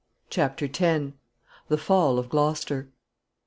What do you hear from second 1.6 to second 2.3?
THE FALL OF